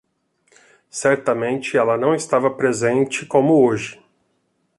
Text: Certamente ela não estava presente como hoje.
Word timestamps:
Certamente 0.89 1.77
ela 1.77 1.95
não 1.95 2.15
estava 2.15 2.49
presente 2.49 3.23
como 3.23 3.63
hoje. 3.63 4.03